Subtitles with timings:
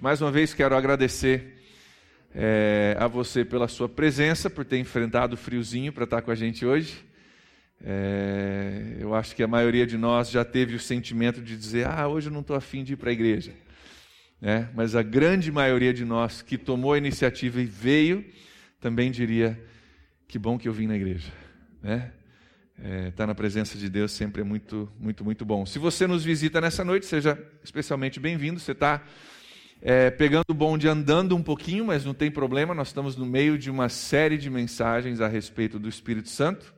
[0.00, 1.58] Mais uma vez quero agradecer
[2.32, 6.36] é, a você pela sua presença, por ter enfrentado o friozinho para estar com a
[6.36, 7.04] gente hoje.
[7.84, 12.06] É, eu acho que a maioria de nós já teve o sentimento de dizer: Ah,
[12.06, 13.52] hoje eu não estou afim de ir para a igreja.
[14.40, 18.24] É, mas a grande maioria de nós que tomou a iniciativa e veio,
[18.80, 19.60] também diria:
[20.28, 21.32] Que bom que eu vim na igreja.
[21.82, 22.12] Né?
[22.80, 25.66] É, estar na presença de Deus sempre é muito, muito, muito bom.
[25.66, 28.60] Se você nos visita nessa noite, seja especialmente bem-vindo.
[28.60, 29.02] Você está
[29.80, 33.56] é, pegando o bonde andando um pouquinho, mas não tem problema, nós estamos no meio
[33.56, 36.74] de uma série de mensagens a respeito do Espírito Santo.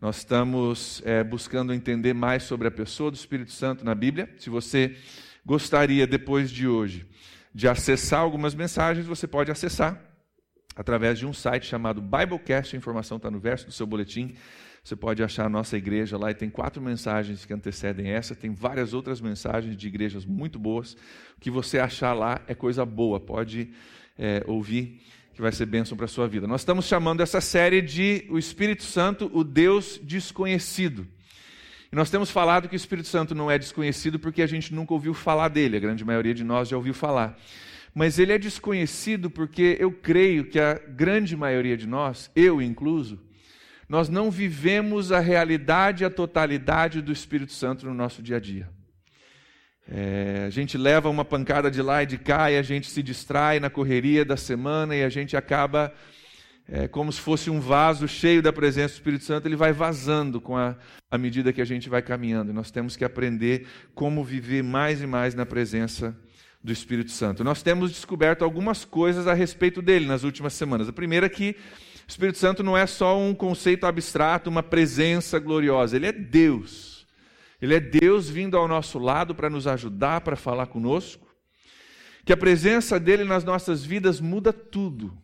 [0.00, 4.32] Nós estamos é, buscando entender mais sobre a pessoa do Espírito Santo na Bíblia.
[4.38, 4.96] Se você
[5.44, 7.04] gostaria, depois de hoje,
[7.52, 10.00] de acessar algumas mensagens, você pode acessar
[10.76, 12.76] através de um site chamado Biblecast.
[12.76, 14.36] A informação está no verso do seu boletim.
[14.88, 18.54] Você pode achar a nossa igreja lá e tem quatro mensagens que antecedem essa, tem
[18.54, 20.94] várias outras mensagens de igrejas muito boas.
[21.36, 23.68] O que você achar lá é coisa boa, pode
[24.18, 25.02] é, ouvir,
[25.34, 26.46] que vai ser bênção para a sua vida.
[26.46, 31.06] Nós estamos chamando essa série de O Espírito Santo, o Deus Desconhecido.
[31.92, 34.94] E nós temos falado que o Espírito Santo não é desconhecido porque a gente nunca
[34.94, 37.38] ouviu falar dele, a grande maioria de nós já ouviu falar.
[37.94, 43.27] Mas ele é desconhecido porque eu creio que a grande maioria de nós, eu incluso,
[43.88, 48.68] nós não vivemos a realidade a totalidade do Espírito Santo no nosso dia a dia.
[49.90, 53.02] É, a gente leva uma pancada de lá e de cá e a gente se
[53.02, 55.94] distrai na correria da semana e a gente acaba
[56.70, 60.38] é, como se fosse um vaso cheio da presença do Espírito Santo, ele vai vazando
[60.38, 60.76] com a,
[61.10, 62.52] a medida que a gente vai caminhando.
[62.52, 66.14] Nós temos que aprender como viver mais e mais na presença
[66.62, 67.42] do Espírito Santo.
[67.42, 70.88] Nós temos descoberto algumas coisas a respeito dele nas últimas semanas.
[70.88, 71.56] A primeira é que
[72.08, 77.06] Espírito Santo não é só um conceito abstrato, uma presença gloriosa, ele é Deus.
[77.60, 81.28] Ele é Deus vindo ao nosso lado para nos ajudar, para falar conosco.
[82.24, 85.16] Que a presença dele nas nossas vidas muda tudo.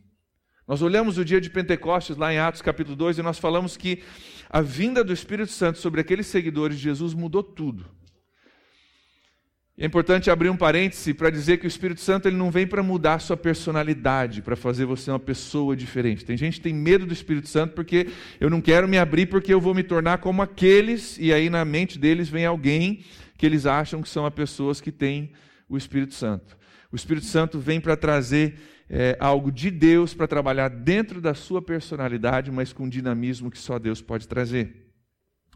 [0.66, 4.02] Nós olhamos o dia de Pentecostes lá em Atos capítulo 2 e nós falamos que
[4.50, 7.86] a vinda do Espírito Santo sobre aqueles seguidores de Jesus mudou tudo.
[9.76, 12.80] É importante abrir um parêntese para dizer que o Espírito Santo ele não vem para
[12.80, 16.24] mudar a sua personalidade, para fazer você uma pessoa diferente.
[16.24, 18.06] Tem gente que tem medo do Espírito Santo porque
[18.38, 21.64] eu não quero me abrir porque eu vou me tornar como aqueles, e aí na
[21.64, 23.04] mente deles vem alguém
[23.36, 25.32] que eles acham que são as pessoas que têm
[25.68, 26.56] o Espírito Santo.
[26.92, 28.54] O Espírito Santo vem para trazer
[28.88, 33.80] é, algo de Deus, para trabalhar dentro da sua personalidade, mas com dinamismo que só
[33.80, 34.92] Deus pode trazer.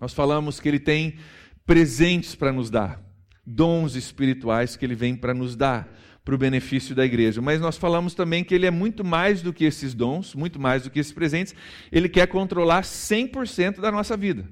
[0.00, 1.18] Nós falamos que ele tem
[1.64, 3.07] presentes para nos dar
[3.48, 5.88] dons espirituais que ele vem para nos dar,
[6.22, 7.40] para o benefício da igreja.
[7.40, 10.82] Mas nós falamos também que ele é muito mais do que esses dons, muito mais
[10.82, 11.54] do que esses presentes,
[11.90, 14.44] ele quer controlar 100% da nossa vida.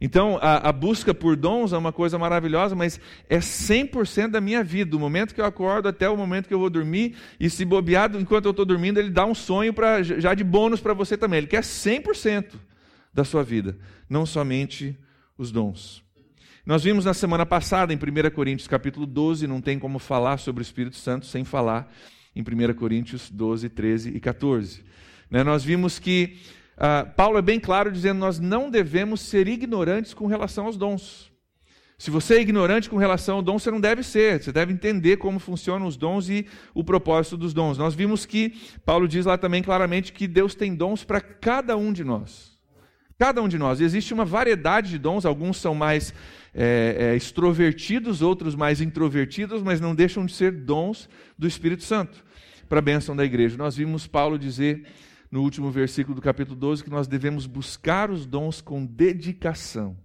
[0.00, 2.98] Então, a, a, busca por dons é uma coisa maravilhosa, mas
[3.28, 6.58] é 100% da minha vida, do momento que eu acordo até o momento que eu
[6.58, 10.32] vou dormir, e se bobeado, enquanto eu estou dormindo, ele dá um sonho pra, já
[10.34, 11.38] de bônus para você também.
[11.38, 12.54] Ele quer 100%
[13.12, 13.78] da sua vida,
[14.08, 14.98] não somente
[15.36, 16.02] os dons.
[16.64, 20.60] Nós vimos na semana passada, em 1 Coríntios capítulo 12, não tem como falar sobre
[20.60, 21.90] o Espírito Santo sem falar
[22.36, 24.84] em 1 Coríntios 12, 13 e 14.
[25.30, 25.42] Né?
[25.42, 26.36] Nós vimos que
[26.76, 31.30] uh, Paulo é bem claro dizendo nós não devemos ser ignorantes com relação aos dons.
[31.96, 34.42] Se você é ignorante com relação ao dom, você não deve ser.
[34.42, 37.78] Você deve entender como funcionam os dons e o propósito dos dons.
[37.78, 38.54] Nós vimos que
[38.84, 42.58] Paulo diz lá também claramente que Deus tem dons para cada um de nós.
[43.20, 43.82] Cada um de nós.
[43.82, 46.14] Existe uma variedade de dons, alguns são mais
[46.54, 51.06] é, é, extrovertidos, outros mais introvertidos, mas não deixam de ser dons
[51.38, 52.24] do Espírito Santo
[52.66, 53.58] para a bênção da igreja.
[53.58, 54.86] Nós vimos Paulo dizer
[55.30, 59.98] no último versículo do capítulo 12 que nós devemos buscar os dons com dedicação.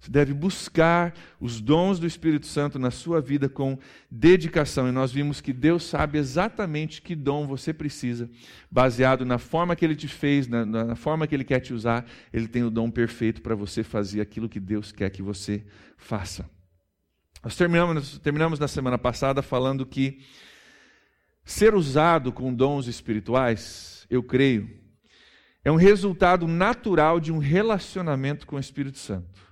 [0.00, 3.76] Você deve buscar os dons do Espírito Santo na sua vida com
[4.08, 4.88] dedicação.
[4.88, 8.30] E nós vimos que Deus sabe exatamente que dom você precisa,
[8.70, 12.06] baseado na forma que Ele te fez, na, na forma que Ele quer te usar.
[12.32, 15.64] Ele tem o dom perfeito para você fazer aquilo que Deus quer que você
[15.96, 16.48] faça.
[17.42, 20.20] Nós terminamos, terminamos na semana passada falando que
[21.44, 24.70] ser usado com dons espirituais, eu creio,
[25.64, 29.47] é um resultado natural de um relacionamento com o Espírito Santo.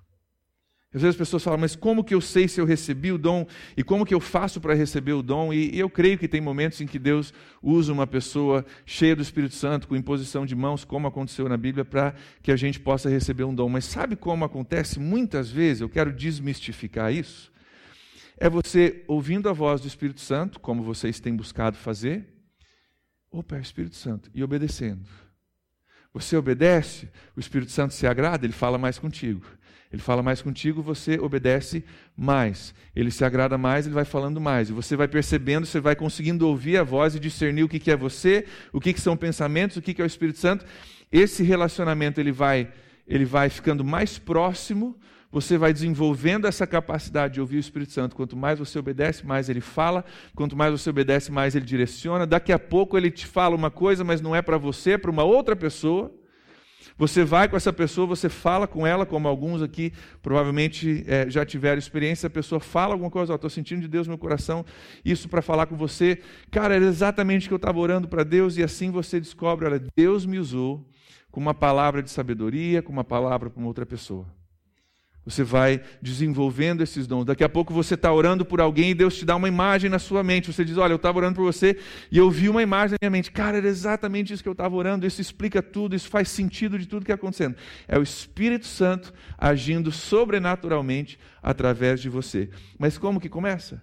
[0.97, 3.47] Às vezes as pessoas falam, mas como que eu sei se eu recebi o dom
[3.77, 5.53] e como que eu faço para receber o dom?
[5.53, 9.55] E, eu creio que tem momentos em que Deus usa uma pessoa cheia do Espírito
[9.55, 13.45] Santo, com imposição de mãos, como aconteceu na Bíblia, para que a gente possa receber
[13.45, 13.69] um dom.
[13.69, 15.83] Mas sabe como acontece muitas vezes?
[15.83, 17.53] Eu quero desmistificar isso.
[18.39, 22.27] É você ouvindo a voz do Espírito Santo, como vocês têm buscado fazer,
[23.31, 25.07] opa, é o Espírito Santo, e obedecendo.
[26.15, 27.07] Você obedece,
[27.37, 29.45] o Espírito Santo se agrada, ele fala mais contigo.
[29.93, 31.85] Ele fala mais contigo, você obedece
[32.17, 32.75] mais.
[32.95, 34.69] Ele se agrada mais, ele vai falando mais.
[34.69, 37.97] E você vai percebendo, você vai conseguindo ouvir a voz e discernir o que é
[37.97, 40.65] você, o que são pensamentos, o que é o Espírito Santo.
[41.11, 42.69] Esse relacionamento ele vai,
[43.07, 44.97] ele vai ficando mais próximo,
[45.31, 48.17] você vai desenvolvendo essa capacidade de ouvir o Espírito Santo.
[48.17, 50.05] Quanto mais você obedece, mais ele fala.
[50.35, 52.27] Quanto mais você obedece, mais ele direciona.
[52.27, 55.11] Daqui a pouco ele te fala uma coisa, mas não é para você, é para
[55.11, 56.13] uma outra pessoa.
[56.99, 61.45] Você vai com essa pessoa, você fala com ela, como alguns aqui provavelmente é, já
[61.45, 64.65] tiveram experiência, a pessoa fala alguma coisa, estou sentindo de Deus no meu coração,
[65.05, 66.21] isso para falar com você.
[66.51, 69.83] Cara, era exatamente o que eu estava orando para Deus, e assim você descobre, olha,
[69.95, 70.89] Deus me usou
[71.31, 74.27] com uma palavra de sabedoria, com uma palavra para uma outra pessoa.
[75.27, 77.25] Você vai desenvolvendo esses dons.
[77.25, 79.99] Daqui a pouco você está orando por alguém e Deus te dá uma imagem na
[79.99, 80.53] sua mente.
[80.53, 81.77] Você diz: Olha, eu estava orando por você
[82.13, 83.33] e eu vi uma imagem na minha mente.
[83.33, 85.05] Cara, era exatamente isso que eu estava orando.
[85.05, 87.57] Isso explica tudo, isso faz sentido de tudo que está acontecendo.
[87.89, 92.49] É o Espírito Santo agindo sobrenaturalmente através de você.
[92.79, 93.83] Mas como que começa?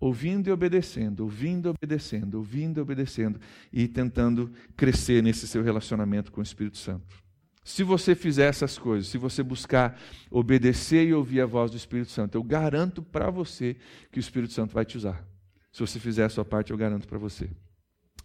[0.00, 3.38] Ouvindo e obedecendo, ouvindo e obedecendo, ouvindo e obedecendo
[3.72, 7.29] e tentando crescer nesse seu relacionamento com o Espírito Santo.
[7.62, 12.10] Se você fizer essas coisas, se você buscar obedecer e ouvir a voz do Espírito
[12.10, 13.76] Santo, eu garanto para você
[14.10, 15.24] que o Espírito Santo vai te usar.
[15.70, 17.48] Se você fizer a sua parte, eu garanto para você.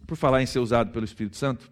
[0.06, 1.70] Por falar em ser usado pelo Espírito Santo,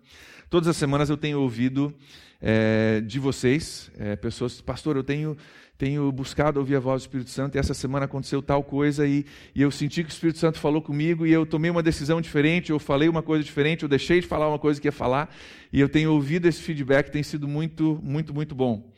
[0.51, 1.95] todas as semanas eu tenho ouvido
[2.41, 5.37] é, de vocês, é, pessoas, pastor, eu tenho
[5.85, 9.27] tenho buscado ouvir a voz do Espírito Santo e essa semana aconteceu tal coisa e,
[9.55, 12.71] e, eu senti que o Espírito Santo falou comigo e eu tomei uma decisão diferente,
[12.71, 15.29] eu falei uma coisa diferente, eu deixei de falar uma coisa que ia falar
[15.71, 18.95] e eu tenho ouvido esse feedback, tem sido muito, muito, muito bom.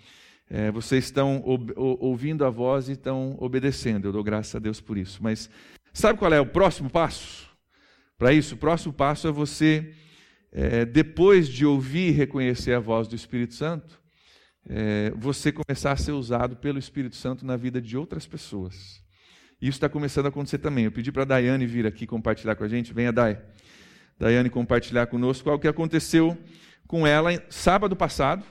[0.49, 1.43] É, vocês estão
[1.77, 5.19] ouvindo a voz e estão obedecendo, eu dou graças a Deus por isso.
[5.21, 5.51] Mas
[5.93, 7.49] sabe qual é o próximo passo?
[8.17, 9.93] Para isso, o próximo passo é você,
[10.53, 14.06] é, depois de ouvir e reconhecer a voz do Espírito Santo,
[14.69, 19.03] é, você começar a ser usado pelo Espírito Santo na vida de outras pessoas.
[19.61, 20.85] Isso está começando a acontecer também.
[20.85, 22.93] Eu pedi para a Daiane vir aqui compartilhar com a gente.
[22.93, 23.41] Venha, Dai.
[24.19, 26.37] Daiane compartilhar conosco algo que aconteceu
[26.87, 28.45] com ela sábado passado,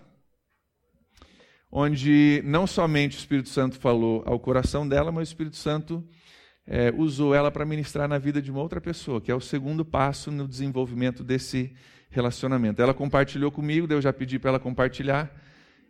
[1.72, 6.04] onde não somente o Espírito Santo falou ao coração dela, mas o Espírito Santo
[6.68, 9.86] é, usou ela para ministrar na vida de uma outra pessoa, que é o segundo
[9.86, 11.76] passo no desenvolvimento desse
[12.10, 12.82] relacionamento.
[12.82, 15.32] Ela compartilhou comigo, eu já pedi para ela compartilhar.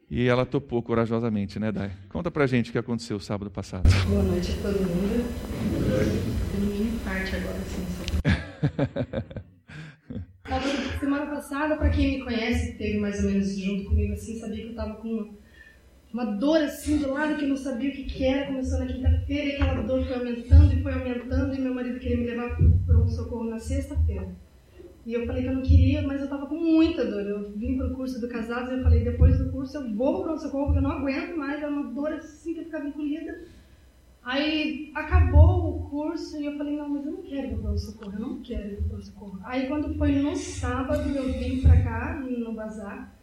[0.10, 1.92] E ela topou corajosamente, né, Dai?
[2.10, 3.90] Conta pra gente o que aconteceu sábado passado.
[4.08, 5.26] Boa noite a todo mundo.
[6.60, 8.06] Mini parte agora, assim, só
[11.00, 14.70] semana passada, para quem me conhece, teve mais ou menos junto comigo assim, sabia que
[14.70, 15.34] eu tava com uma,
[16.14, 18.48] uma dor assim do lado que eu não sabia o que, que era.
[18.48, 22.18] Começou na quinta-feira e aquela dor foi aumentando e foi aumentando e meu marido queria
[22.18, 22.56] me levar
[22.86, 24.36] para um socorro na sexta-feira.
[25.06, 27.22] E eu falei que eu não queria, mas eu tava com muita dor.
[27.22, 30.24] Eu vim pro curso do Casados e eu falei, depois do curso eu vou pro
[30.24, 33.44] pronto-socorro, porque eu não aguento mais, é uma dor assim que eu ficava encolhida.
[34.24, 38.14] Aí acabou o curso e eu falei, não, mas eu não quero ir pro pronto-socorro,
[38.14, 39.40] eu não quero ir pro pronto-socorro.
[39.44, 43.16] Aí quando foi no sábado, eu vim pra cá, no bazar,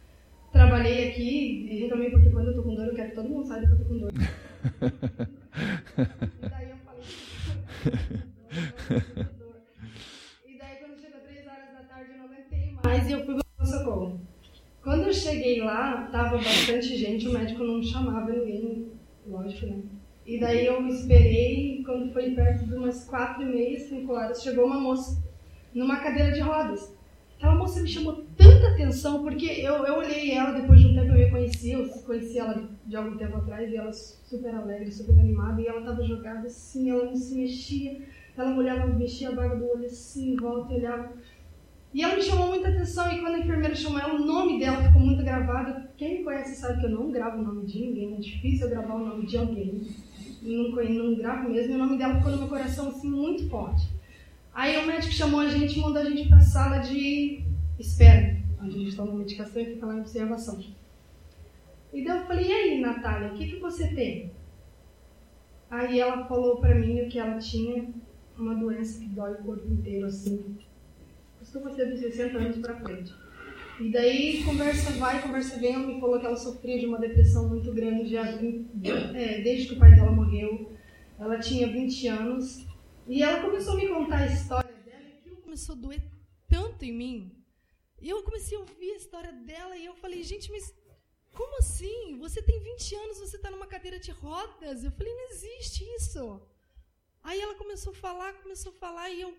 [0.53, 3.45] trabalhei aqui e reclamei porque quando eu tô com dor, eu quero que todo mundo
[3.45, 4.13] saiba que eu tô com dor.
[4.13, 4.17] e
[6.49, 7.03] daí eu falei...
[13.03, 14.21] Mas eu fui para o socorro.
[14.81, 18.93] Quando eu cheguei lá, tava bastante gente, o médico não chamava ninguém,
[19.27, 19.81] lógico, né?
[20.25, 24.65] E daí eu esperei, quando foi perto de umas quatro e meia, cinco horas, chegou
[24.65, 25.21] uma moça
[25.73, 26.95] numa cadeira de rodas.
[27.35, 31.11] Aquela moça me chamou tanta atenção, porque eu, eu olhei ela, depois de um tempo
[31.11, 35.61] eu reconheci, eu conheci ela de algum tempo atrás, e ela super alegre, super animada,
[35.61, 38.01] e ela estava jogada assim, ela não se mexia,
[38.37, 41.11] ela olhava, mexia a barba do olho assim, volta, e olhava
[41.93, 44.83] e ela me chamou muita atenção e quando a enfermeira chamou ela, o nome dela
[44.83, 45.87] ficou muito gravado.
[45.95, 48.71] Quem me conhece sabe que eu não gravo o nome de ninguém, é difícil eu
[48.71, 49.81] gravar o nome de alguém.
[50.41, 53.87] Não, não gravo mesmo, e o nome dela ficou no meu coração assim muito forte.
[54.53, 57.43] Aí o médico chamou a gente e mandou a gente para a sala de
[57.79, 60.59] espera, onde a gente toma medicação e fica lá em observação.
[61.93, 64.31] E daí eu falei, e aí, Natália, o que, que você tem?
[65.69, 67.87] Aí ela falou para mim que ela tinha
[68.37, 70.57] uma doença que dói o corpo inteiro, assim,
[71.53, 73.13] costuma ser dos 60 anos para frente.
[73.79, 77.47] E daí, conversa vai, conversa vem, ela me falou que ela sofria de uma depressão
[77.47, 80.75] muito grande já, é, desde que o pai dela morreu.
[81.19, 82.65] Ela tinha 20 anos.
[83.07, 86.01] E ela começou a me contar a história dela e começou a doer
[86.47, 87.31] tanto em mim.
[88.01, 90.73] E eu comecei a ouvir a história dela e eu falei, gente, mas
[91.33, 92.17] como assim?
[92.19, 94.83] Você tem 20 anos, você está numa cadeira de rodas?
[94.83, 96.41] Eu falei, não existe isso.
[97.23, 99.33] Aí ela começou a falar, começou a falar e eu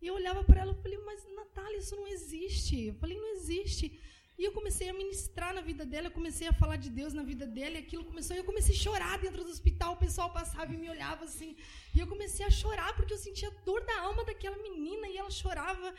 [0.00, 2.86] e eu olhava para ela e falei, mas Natália, isso não existe.
[2.86, 4.00] Eu falei, não existe.
[4.40, 7.22] E eu comecei a ministrar na vida dela, eu comecei a falar de Deus na
[7.22, 10.32] vida dela, e aquilo começou, e eu comecei a chorar dentro do hospital, o pessoal
[10.32, 11.54] passava e me olhava assim,
[11.94, 15.30] e eu comecei a chorar porque eu sentia dor da alma daquela menina, e ela
[15.30, 15.94] chorava.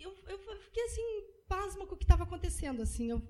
[0.00, 1.02] Eu, eu fiquei assim,
[1.46, 3.10] pasma com o que estava acontecendo, assim.
[3.10, 3.22] Eu,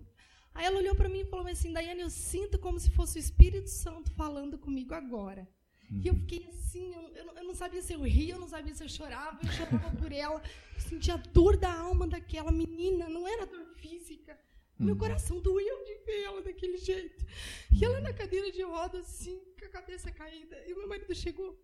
[0.54, 3.24] aí ela olhou para mim e falou assim, Daiane, eu sinto como se fosse o
[3.26, 5.48] Espírito Santo falando comigo agora.
[5.90, 8.74] E eu fiquei assim, eu, eu, eu, não sabia se eu ria, eu não sabia
[8.74, 10.42] se eu chorava, eu chorava por ela.
[10.74, 14.38] Eu sentia a dor da alma daquela menina, não era dor física.
[14.78, 14.98] Meu uhum.
[14.98, 17.24] coração doeu de ver ela daquele jeito.
[17.70, 20.56] E ela na cadeira de rodas, assim, com a cabeça caída.
[20.66, 21.56] E o meu marido chegou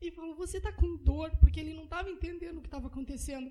[0.00, 1.30] e falou: Você está com dor?
[1.38, 3.50] Porque ele não estava entendendo o que estava acontecendo.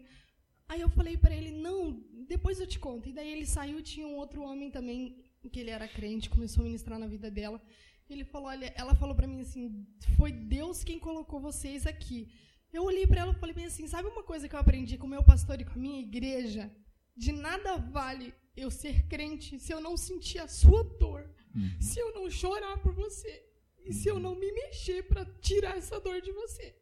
[0.68, 3.08] Aí eu falei para ele: Não, depois eu te conto.
[3.08, 6.66] E daí ele saiu, tinha um outro homem também, que ele era crente, começou a
[6.66, 7.62] ministrar na vida dela.
[8.10, 9.86] Ele falou, olha, ela falou para mim assim,
[10.18, 12.32] foi Deus quem colocou vocês aqui.
[12.72, 15.08] Eu olhei para ela e falei bem assim, sabe uma coisa que eu aprendi com
[15.08, 16.72] o meu pastor e com a minha igreja?
[17.16, 21.82] De nada vale eu ser crente se eu não sentir a sua dor, uhum.
[21.82, 23.44] se eu não chorar por você
[23.86, 26.76] e se eu não me mexer para tirar essa dor de você.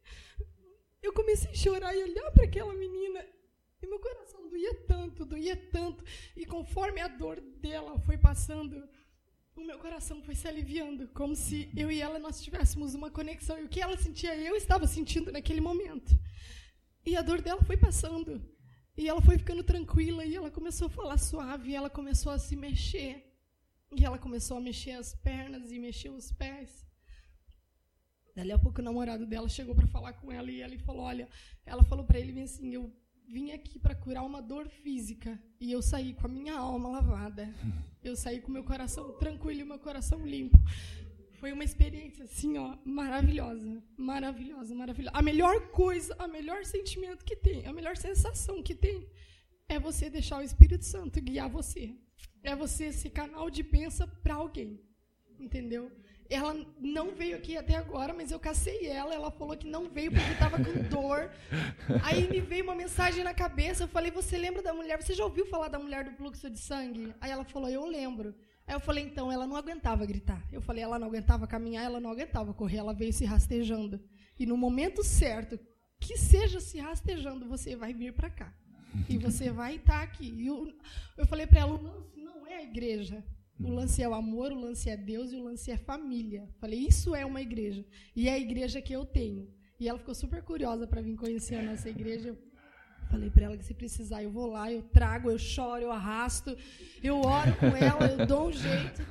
[1.02, 3.24] Eu comecei a chorar e olhar para aquela menina
[3.82, 6.02] e meu coração doía tanto, doía tanto.
[6.34, 8.88] E conforme a dor dela foi passando,
[9.56, 13.58] o meu coração foi se aliviando, como se eu e ela nós tivéssemos uma conexão.
[13.58, 16.18] E o que ela sentia, eu estava sentindo naquele momento.
[17.06, 18.42] E a dor dela foi passando.
[18.96, 22.38] E ela foi ficando tranquila e ela começou a falar suave, e ela começou a
[22.38, 23.32] se mexer.
[23.96, 26.84] E ela começou a mexer as pernas e mexer os pés.
[28.34, 31.28] Dali a pouco o namorado dela chegou para falar com ela e ela falou: "Olha,
[31.64, 32.92] ela falou para ele assim, eu
[33.26, 37.52] vim aqui para curar uma dor física e eu saí com a minha alma lavada.
[38.04, 40.58] Eu saí com meu coração tranquilo e meu coração limpo.
[41.40, 45.16] Foi uma experiência assim, ó, maravilhosa, maravilhosa, maravilhosa.
[45.16, 49.08] A melhor coisa, a melhor sentimento que tem, a melhor sensação que tem
[49.68, 51.96] é você deixar o Espírito Santo guiar você.
[52.42, 54.78] É você ser canal de bênção para alguém.
[55.38, 55.90] Entendeu?
[56.30, 59.14] Ela não veio aqui até agora, mas eu cacei ela.
[59.14, 61.30] Ela falou que não veio porque estava com dor.
[62.02, 63.84] Aí me veio uma mensagem na cabeça.
[63.84, 65.00] Eu falei: Você lembra da mulher?
[65.02, 67.14] Você já ouviu falar da mulher do fluxo de sangue?
[67.20, 68.34] Aí ela falou: Eu lembro.
[68.66, 70.42] Aí eu falei: Então, ela não aguentava gritar.
[70.50, 72.78] Eu falei: Ela não aguentava caminhar, ela não aguentava correr.
[72.78, 74.00] Ela veio se rastejando.
[74.38, 75.60] E no momento certo,
[76.00, 78.52] que seja se rastejando, você vai vir para cá.
[79.08, 80.32] E você vai estar tá aqui.
[80.38, 80.72] E eu,
[81.18, 83.22] eu falei para ela: Não, não é a igreja.
[83.60, 86.48] O lance é o amor, o lance é Deus e o lance é família.
[86.60, 87.84] Falei, isso é uma igreja.
[88.14, 89.48] E é a igreja que eu tenho.
[89.78, 92.28] E ela ficou super curiosa para vir conhecer a nossa igreja.
[92.28, 92.38] Eu
[93.10, 96.56] falei para ela que se precisar eu vou lá, eu trago, eu choro, eu arrasto,
[97.02, 99.02] eu oro com ela, eu dou um jeito.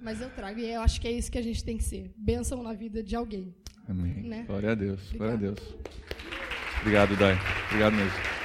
[0.00, 0.58] Mas eu trago.
[0.58, 2.12] E eu acho que é isso que a gente tem que ser.
[2.16, 3.54] Bênção na vida de alguém.
[3.88, 4.22] Amém.
[4.22, 4.44] Né?
[4.46, 5.00] Glória a Deus.
[5.14, 5.18] Obrigado.
[5.18, 5.74] Glória a Deus.
[6.80, 7.36] Obrigado, Dai.
[7.68, 8.39] Obrigado mesmo.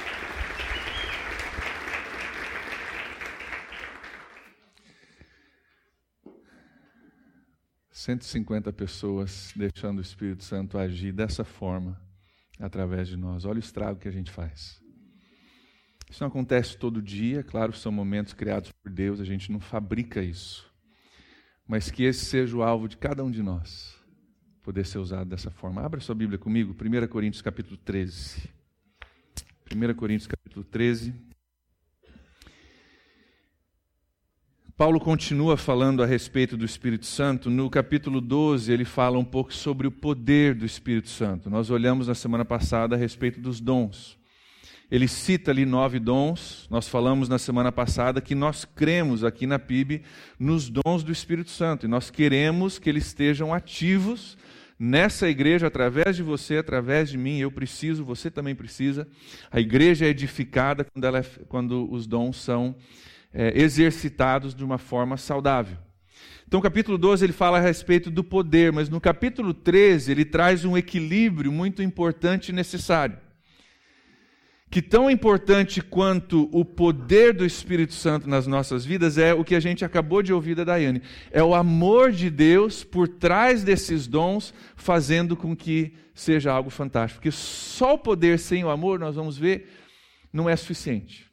[7.96, 11.98] 150 pessoas deixando o Espírito Santo agir dessa forma
[12.60, 13.46] através de nós.
[13.46, 14.82] Olha o estrago que a gente faz.
[16.10, 20.22] Isso não acontece todo dia, claro, são momentos criados por Deus, a gente não fabrica
[20.22, 20.70] isso.
[21.66, 23.98] Mas que esse seja o alvo de cada um de nós,
[24.62, 25.80] poder ser usado dessa forma.
[25.80, 28.46] Abra sua Bíblia comigo, 1 Coríntios capítulo 13.
[29.74, 31.14] 1 Coríntios capítulo 13.
[34.76, 37.48] Paulo continua falando a respeito do Espírito Santo.
[37.48, 41.48] No capítulo 12, ele fala um pouco sobre o poder do Espírito Santo.
[41.48, 44.18] Nós olhamos na semana passada a respeito dos dons.
[44.90, 46.66] Ele cita ali nove dons.
[46.68, 50.02] Nós falamos na semana passada que nós cremos aqui na PIB
[50.38, 54.36] nos dons do Espírito Santo e nós queremos que eles estejam ativos
[54.78, 57.38] nessa igreja através de você, através de mim.
[57.38, 59.08] Eu preciso, você também precisa.
[59.50, 62.76] A igreja é edificada quando, é, quando os dons são
[63.36, 65.76] é, exercitados de uma forma saudável.
[66.48, 70.64] Então, capítulo 12 ele fala a respeito do poder, mas no capítulo 13 ele traz
[70.64, 73.18] um equilíbrio muito importante e necessário.
[74.70, 79.54] Que tão importante quanto o poder do Espírito Santo nas nossas vidas é o que
[79.54, 81.02] a gente acabou de ouvir da Daiane.
[81.30, 87.20] É o amor de Deus por trás desses dons, fazendo com que seja algo fantástico.
[87.20, 89.70] Porque só o poder sem o amor, nós vamos ver,
[90.32, 91.25] não é suficiente.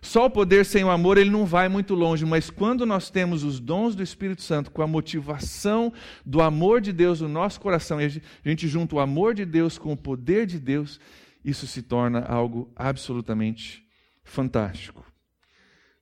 [0.00, 3.42] Só o poder sem o amor ele não vai muito longe, mas quando nós temos
[3.42, 5.92] os dons do Espírito Santo com a motivação
[6.24, 9.76] do amor de Deus no nosso coração, e a gente junta o amor de Deus
[9.76, 11.00] com o poder de Deus,
[11.44, 13.84] isso se torna algo absolutamente
[14.22, 15.04] fantástico.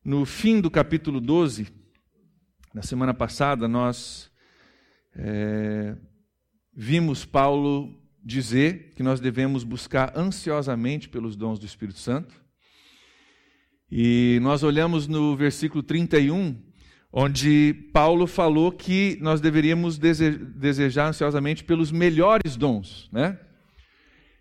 [0.04, 1.66] No fim do capítulo 12,
[2.74, 4.30] na semana passada, nós
[5.14, 5.96] é,
[6.74, 12.45] vimos Paulo dizer que nós devemos buscar ansiosamente pelos dons do Espírito Santo.
[13.90, 16.56] E nós olhamos no versículo 31,
[17.12, 23.38] onde Paulo falou que nós deveríamos desejar ansiosamente pelos melhores dons, né?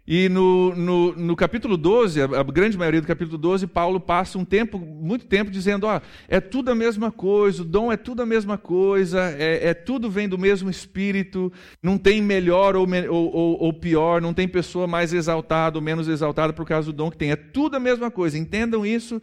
[0.08, 4.46] E no, no, no, capítulo 12, a, grande maioria do capítulo 12, Paulo passa um
[4.46, 8.26] tempo, muito tempo, dizendo: ó, é tudo a mesma coisa, o dom é tudo a
[8.26, 13.74] mesma coisa, é, é tudo vem do mesmo espírito, não tem melhor ou, ou, ou,
[13.74, 17.32] pior, não tem pessoa mais exaltada ou menos exaltada por causa do dom que tem,
[17.32, 19.20] é tudo a mesma coisa, entendam isso.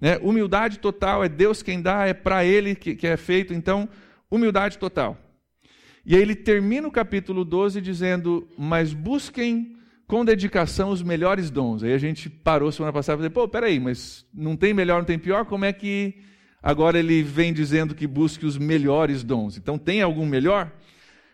[0.00, 0.18] Né?
[0.22, 3.86] Humildade total, é Deus quem dá, é para Ele que, que é feito, então,
[4.30, 5.18] humildade total.
[6.06, 9.76] E aí ele termina o capítulo 12 dizendo: Mas busquem
[10.12, 11.82] com dedicação os melhores dons.
[11.82, 15.06] Aí a gente parou semana passada e falou, pô, peraí, mas não tem melhor, não
[15.06, 16.16] tem pior, como é que
[16.62, 19.56] agora ele vem dizendo que busque os melhores dons?
[19.56, 20.70] Então tem algum melhor?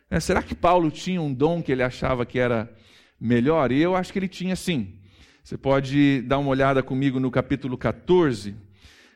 [0.08, 2.73] É, será que Paulo tinha um dom que ele achava que era
[3.20, 3.73] melhor?
[3.73, 4.94] E eu acho que ele tinha sim.
[5.42, 8.54] Você pode dar uma olhada comigo no capítulo 14.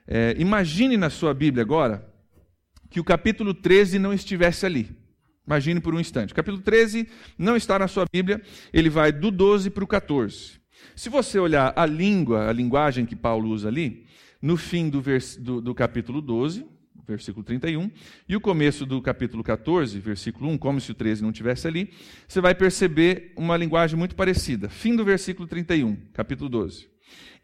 [0.08, 2.04] É, imagine na sua Bíblia agora
[2.90, 4.90] que o capítulo 13 não estivesse ali.
[5.46, 6.32] Imagine por um instante.
[6.34, 8.40] Capítulo 13 não está na sua Bíblia,
[8.72, 10.60] ele vai do 12 para o 14.
[10.94, 14.06] Se você olhar a língua, a linguagem que Paulo usa ali,
[14.40, 16.66] no fim do, vers, do, do capítulo 12,
[17.06, 17.90] versículo 31,
[18.28, 21.90] e o começo do capítulo 14, versículo 1, como se o 13 não tivesse ali,
[22.26, 24.68] você vai perceber uma linguagem muito parecida.
[24.68, 26.88] Fim do versículo 31, capítulo 12.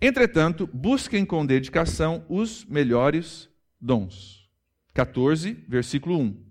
[0.00, 3.48] Entretanto, busquem com dedicação os melhores
[3.80, 4.48] dons.
[4.94, 6.47] 14, versículo 1.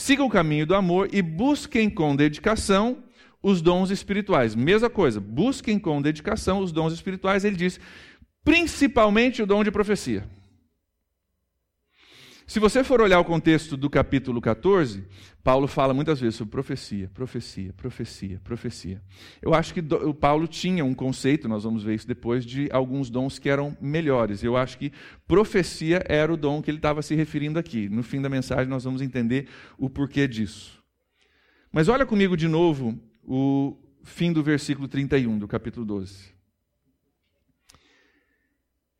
[0.00, 3.04] Sigam o caminho do amor e busquem com dedicação
[3.42, 4.54] os dons espirituais.
[4.54, 7.44] Mesma coisa, busquem com dedicação os dons espirituais.
[7.44, 7.78] Ele diz,
[8.42, 10.26] principalmente o dom de profecia.
[12.50, 15.04] Se você for olhar o contexto do capítulo 14,
[15.40, 19.00] Paulo fala muitas vezes sobre profecia, profecia, profecia, profecia.
[19.40, 23.08] Eu acho que o Paulo tinha um conceito, nós vamos ver isso depois, de alguns
[23.08, 24.42] dons que eram melhores.
[24.42, 24.90] Eu acho que
[25.28, 27.88] profecia era o dom que ele estava se referindo aqui.
[27.88, 29.46] No fim da mensagem nós vamos entender
[29.78, 30.82] o porquê disso.
[31.70, 36.39] Mas olha comigo de novo o fim do versículo 31 do capítulo 12.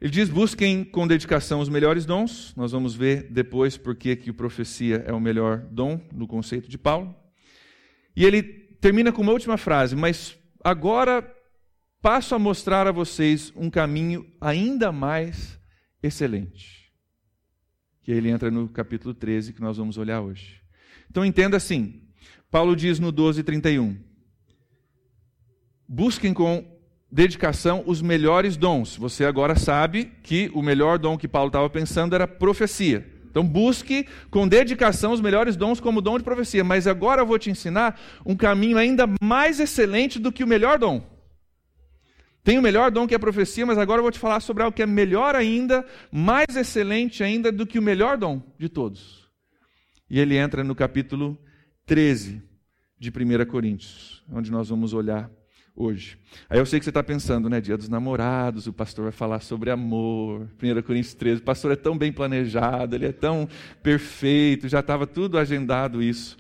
[0.01, 2.55] Ele diz: busquem com dedicação os melhores dons.
[2.57, 6.79] Nós vamos ver depois por que a profecia é o melhor dom no conceito de
[6.79, 7.15] Paulo.
[8.17, 8.43] E ele
[8.81, 11.23] termina com uma última frase: Mas agora
[12.01, 15.61] passo a mostrar a vocês um caminho ainda mais
[16.03, 16.91] excelente.
[18.03, 20.63] Que ele entra no capítulo 13 que nós vamos olhar hoje.
[21.11, 22.09] Então entenda assim:
[22.51, 23.99] Paulo diz no 12:31.
[25.87, 26.80] Busquem com
[27.11, 28.97] dedicação os melhores dons.
[28.97, 33.07] Você agora sabe que o melhor dom que Paulo estava pensando era profecia.
[33.31, 36.65] Então busque com dedicação os melhores dons como dom de profecia.
[36.65, 40.79] Mas agora eu vou te ensinar um caminho ainda mais excelente do que o melhor
[40.79, 41.03] dom.
[42.43, 44.63] Tem o melhor dom que é a profecia, mas agora eu vou te falar sobre
[44.63, 49.29] algo que é melhor ainda, mais excelente ainda do que o melhor dom de todos.
[50.09, 51.39] E ele entra no capítulo
[51.87, 52.43] 13
[52.99, 55.31] de 1 Coríntios, onde nós vamos olhar
[55.75, 56.19] hoje.
[56.49, 57.61] Aí eu sei que você está pensando, né?
[57.61, 60.49] Dia dos namorados, o pastor vai falar sobre amor.
[60.63, 63.49] 1 Coríntios 13, o pastor é tão bem planejado, ele é tão
[63.83, 66.37] perfeito, já estava tudo agendado isso.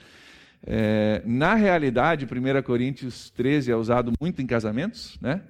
[0.62, 5.42] É, na realidade, 1 Coríntios 13 é usado muito em casamentos, né?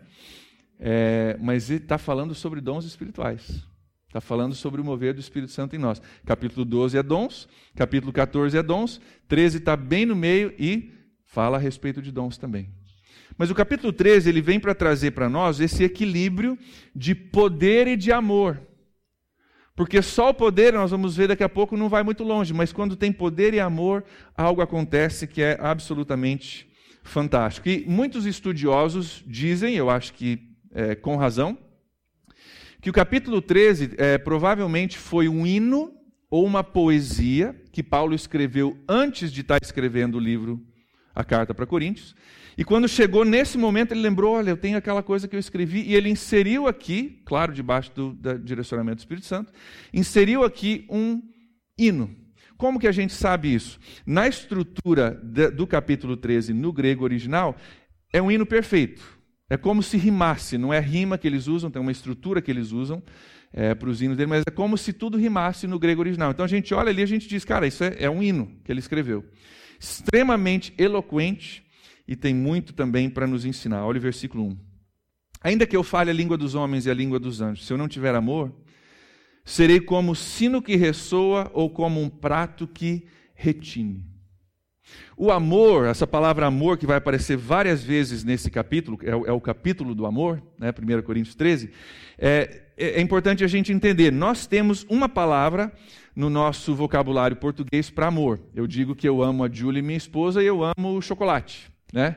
[0.79, 3.69] É, mas está falando sobre dons espirituais.
[4.07, 6.03] Está falando sobre o mover do Espírito Santo em nós.
[6.25, 10.93] Capítulo 12 é dons, capítulo 14 é dons, 13 está bem no meio e
[11.25, 12.80] fala a respeito de dons também.
[13.37, 16.59] Mas o capítulo 13 ele vem para trazer para nós esse equilíbrio
[16.95, 18.61] de poder e de amor.
[19.75, 22.73] Porque só o poder, nós vamos ver daqui a pouco, não vai muito longe, mas
[22.73, 24.05] quando tem poder e amor,
[24.37, 26.71] algo acontece que é absolutamente
[27.03, 27.69] fantástico.
[27.69, 30.39] E muitos estudiosos dizem, eu acho que
[30.73, 31.57] é, com razão,
[32.81, 35.93] que o capítulo 13 é, provavelmente foi um hino
[36.31, 40.61] ou uma poesia que Paulo escreveu antes de estar escrevendo o livro,
[41.15, 42.15] a carta para Coríntios,
[42.61, 45.81] e quando chegou nesse momento, ele lembrou: olha, eu tenho aquela coisa que eu escrevi,
[45.81, 49.51] e ele inseriu aqui, claro, debaixo do, do direcionamento do Espírito Santo,
[49.95, 51.23] inseriu aqui um
[51.79, 52.15] hino.
[52.59, 53.81] Como que a gente sabe isso?
[54.05, 55.13] Na estrutura
[55.57, 57.57] do capítulo 13, no grego original,
[58.13, 59.19] é um hino perfeito.
[59.49, 62.73] É como se rimasse, não é rima que eles usam, tem uma estrutura que eles
[62.73, 63.03] usam
[63.55, 66.31] é, para os hinos dele, mas é como se tudo rimasse no grego original.
[66.31, 68.53] Então a gente olha ali e a gente diz, cara, isso é, é um hino
[68.63, 69.25] que ele escreveu.
[69.81, 71.65] Extremamente eloquente,
[72.11, 73.87] e tem muito também para nos ensinar.
[73.87, 74.59] Olha o versículo 1.
[75.43, 77.79] Ainda que eu fale a língua dos homens e a língua dos anjos, se eu
[77.79, 78.53] não tiver amor,
[79.45, 84.05] serei como sino que ressoa ou como um prato que retine.
[85.17, 89.33] O amor, essa palavra amor que vai aparecer várias vezes nesse capítulo, é o, é
[89.33, 91.71] o capítulo do amor, né, 1 Coríntios 13,
[92.19, 94.11] é, é, é importante a gente entender.
[94.11, 95.73] Nós temos uma palavra
[96.17, 98.41] no nosso vocabulário português para amor.
[98.53, 101.71] Eu digo que eu amo a Julie, minha esposa, e eu amo o chocolate.
[101.93, 102.17] Né?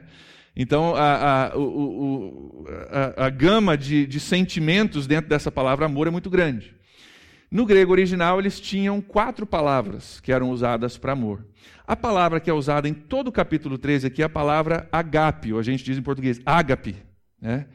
[0.56, 6.12] Então, a, a, o, a, a gama de, de sentimentos dentro dessa palavra amor é
[6.12, 6.76] muito grande.
[7.50, 11.46] No grego original, eles tinham quatro palavras que eram usadas para amor.
[11.86, 15.54] A palavra que é usada em todo o capítulo 13 aqui é a palavra agape,
[15.54, 16.96] ou a gente diz em português ágape.
[17.42, 17.68] Né?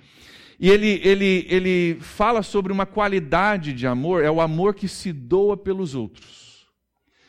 [0.58, 5.12] E ele, ele, ele fala sobre uma qualidade de amor, é o amor que se
[5.12, 6.47] doa pelos outros.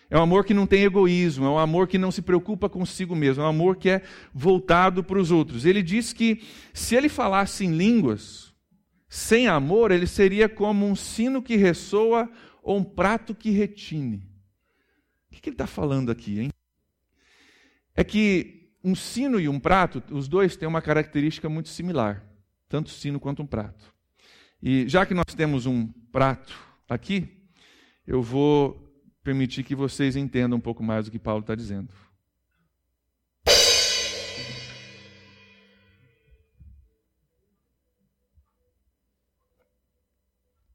[0.09, 3.15] É um amor que não tem egoísmo, é um amor que não se preocupa consigo
[3.15, 4.01] mesmo, é um amor que é
[4.33, 5.65] voltado para os outros.
[5.65, 6.41] Ele diz que
[6.73, 8.53] se ele falasse em línguas,
[9.07, 12.29] sem amor, ele seria como um sino que ressoa
[12.63, 14.27] ou um prato que retine.
[15.31, 16.49] O que ele está falando aqui, hein?
[17.95, 22.29] É que um sino e um prato, os dois têm uma característica muito similar
[22.69, 23.91] tanto sino quanto um prato.
[24.61, 26.55] E já que nós temos um prato
[26.87, 27.49] aqui,
[28.05, 28.88] eu vou
[29.29, 31.87] permitir que vocês entendam um pouco mais do que Paulo está dizendo.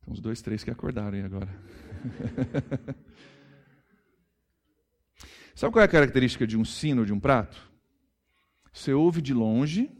[0.00, 1.48] Tem uns dois, três que acordaram aí agora.
[5.52, 7.60] Sabe qual é a característica de um sino, de um prato?
[8.72, 9.90] Você ouve de longe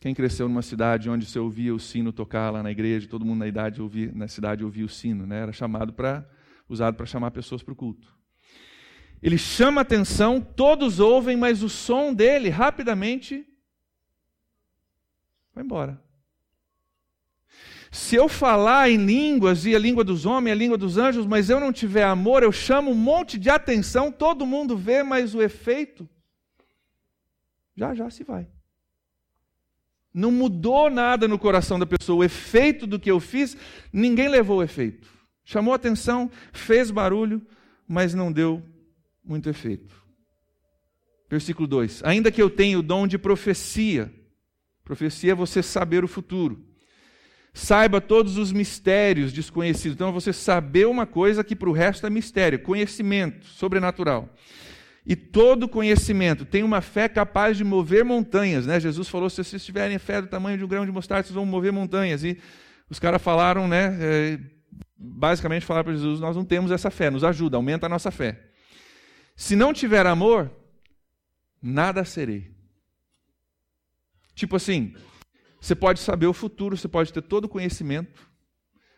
[0.00, 3.38] quem cresceu numa cidade onde você ouvia o sino tocar lá na igreja, todo mundo
[3.38, 5.40] na idade ouvia, na cidade ouvia o sino, né?
[5.40, 6.28] Era chamado para
[6.68, 8.16] usado para chamar pessoas para o culto.
[9.22, 13.44] Ele chama atenção, todos ouvem, mas o som dele rapidamente
[15.52, 16.00] vai embora.
[17.90, 21.48] Se eu falar em línguas e a língua dos homens, a língua dos anjos, mas
[21.48, 25.42] eu não tiver amor, eu chamo um monte de atenção, todo mundo vê, mas o
[25.42, 26.08] efeito
[27.74, 28.46] já já se vai.
[30.12, 32.18] Não mudou nada no coração da pessoa.
[32.18, 33.56] O efeito do que eu fiz,
[33.92, 35.08] ninguém levou o efeito.
[35.50, 37.40] Chamou atenção, fez barulho,
[37.88, 38.62] mas não deu
[39.24, 39.94] muito efeito.
[41.30, 44.12] Versículo 2: Ainda que eu tenha o dom de profecia,
[44.84, 46.62] profecia é você saber o futuro.
[47.54, 49.94] Saiba todos os mistérios desconhecidos.
[49.94, 54.28] Então, você saber uma coisa que para o resto é mistério, conhecimento sobrenatural
[55.06, 56.44] e todo conhecimento.
[56.44, 58.66] Tem uma fé capaz de mover montanhas.
[58.66, 58.78] Né?
[58.78, 61.46] Jesus falou: se vocês tiverem fé do tamanho de um grão de mostarda, vocês vão
[61.46, 62.22] mover montanhas.
[62.22, 62.38] E
[62.90, 63.96] os caras falaram, né?
[63.98, 64.57] É,
[64.98, 68.50] basicamente falaram para Jesus: nós não temos essa fé, nos ajuda, aumenta a nossa fé.
[69.36, 70.50] Se não tiver amor,
[71.62, 72.50] nada serei.
[74.34, 74.94] Tipo assim,
[75.60, 78.28] você pode saber o futuro, você pode ter todo o conhecimento,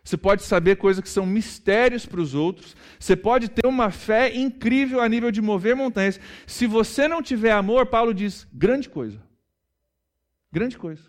[0.03, 2.75] você pode saber coisas que são mistérios para os outros.
[2.99, 6.19] Você pode ter uma fé incrível a nível de mover montanhas.
[6.47, 9.23] Se você não tiver amor, Paulo diz: grande coisa.
[10.51, 11.05] Grande coisa.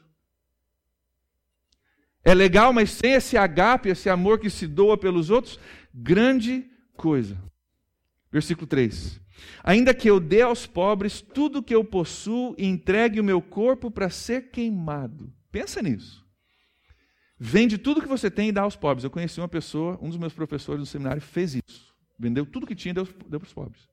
[2.23, 5.60] É legal, mas sem esse agape, esse amor que se doa pelos outros,
[5.93, 7.38] grande coisa.
[8.31, 9.19] Versículo 3.
[9.63, 13.41] Ainda que eu dê aos pobres tudo o que eu possuo e entregue o meu
[13.41, 15.34] corpo para ser queimado.
[15.51, 16.25] Pensa nisso.
[17.39, 19.03] Vende tudo que você tem e dá aos pobres.
[19.03, 21.91] Eu conheci uma pessoa, um dos meus professores do seminário fez isso.
[22.19, 23.89] Vendeu tudo que tinha e deu, deu para os pobres.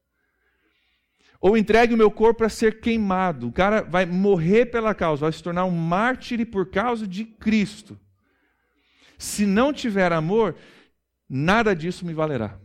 [1.41, 3.49] Ou entregue o meu corpo para ser queimado.
[3.49, 7.99] O cara vai morrer pela causa, vai se tornar um mártir por causa de Cristo.
[9.19, 10.57] Se não tiver amor,
[11.29, 12.59] nada disso me valerá.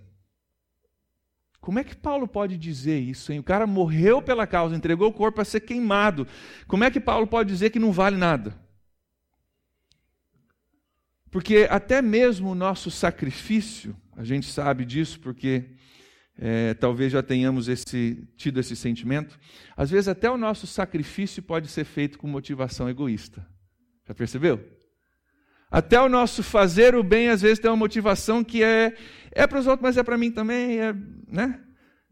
[1.60, 3.32] Como é que Paulo pode dizer isso?
[3.32, 3.39] Hein?
[3.39, 6.28] O cara morreu pela causa, entregou o corpo para ser queimado.
[6.68, 8.54] Como é que Paulo pode dizer que não vale nada?
[11.32, 15.72] Porque até mesmo o nosso sacrifício, a gente sabe disso porque
[16.38, 19.39] é, talvez já tenhamos esse, tido esse sentimento,
[19.76, 23.48] às vezes até o nosso sacrifício pode ser feito com motivação egoísta.
[24.06, 24.73] Já percebeu?
[25.74, 28.94] Até o nosso fazer o bem, às vezes, tem uma motivação que é,
[29.32, 30.94] é para os outros, mas é para mim também, é,
[31.28, 31.60] né?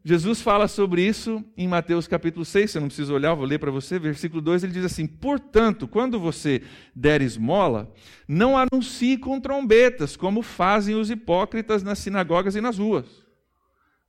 [0.03, 3.69] Jesus fala sobre isso em Mateus capítulo 6, você não precisa olhar, vou ler para
[3.69, 6.63] você, versículo 2, ele diz assim: Portanto, quando você
[6.95, 7.93] der esmola,
[8.27, 13.05] não anuncie com trombetas, como fazem os hipócritas nas sinagogas e nas ruas.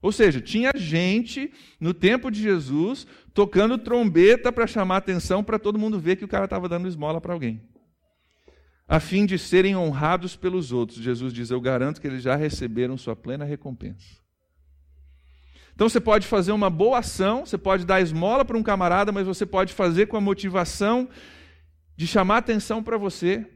[0.01, 5.77] Ou seja, tinha gente no tempo de Jesus tocando trombeta para chamar atenção para todo
[5.77, 7.61] mundo ver que o cara estava dando esmola para alguém.
[8.87, 10.99] A fim de serem honrados pelos outros.
[10.99, 14.23] Jesus diz: Eu garanto que eles já receberam sua plena recompensa.
[15.73, 19.25] Então você pode fazer uma boa ação, você pode dar esmola para um camarada, mas
[19.25, 21.09] você pode fazer com a motivação
[21.95, 23.47] de chamar atenção para você.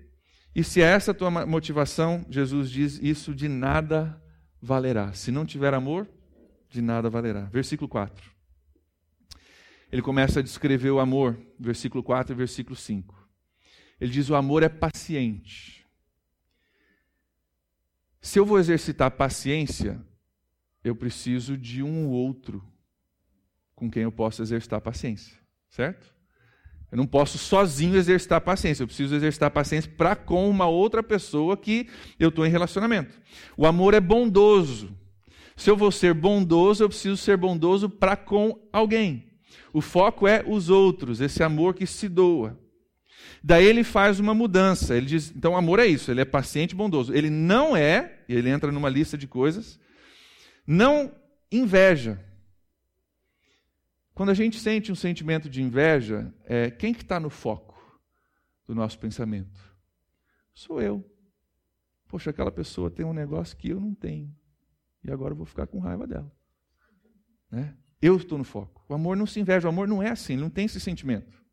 [0.55, 4.19] E se é essa a tua motivação, Jesus diz: isso de nada
[4.61, 5.13] valerá.
[5.13, 6.07] Se não tiver amor,
[6.69, 7.41] de nada valerá.
[7.45, 8.31] Versículo 4.
[9.91, 13.26] ele começa a descrever o amor, versículo 4 e versículo 5.
[13.99, 15.85] Ele diz: o amor é paciente.
[18.21, 19.99] Se eu vou exercitar paciência,
[20.83, 22.63] eu preciso de um outro
[23.75, 25.37] com quem eu possa exercitar paciência,
[25.69, 26.13] certo?
[26.91, 31.57] Eu não posso sozinho exercitar paciência, eu preciso exercitar paciência para com uma outra pessoa
[31.57, 33.19] que eu estou em relacionamento.
[33.57, 34.97] O amor é bondoso.
[35.55, 39.27] Se eu vou ser bondoso, eu preciso ser bondoso para com alguém.
[39.73, 42.57] O foco é os outros, esse amor que se doa.
[43.43, 44.95] Daí ele faz uma mudança.
[44.95, 47.13] Ele diz: então, amor é isso, ele é paciente e bondoso.
[47.13, 49.79] Ele não é, e ele entra numa lista de coisas,
[50.65, 51.11] não
[51.51, 52.23] inveja.
[54.13, 57.79] Quando a gente sente um sentimento de inveja, é, quem que está no foco
[58.65, 59.61] do nosso pensamento?
[60.53, 61.05] Sou eu.
[62.07, 64.33] Poxa, aquela pessoa tem um negócio que eu não tenho.
[65.03, 66.31] E agora eu vou ficar com raiva dela.
[67.51, 67.77] Né?
[68.01, 68.83] Eu estou no foco.
[68.89, 71.46] O amor não se inveja, o amor não é assim, ele não tem esse sentimento.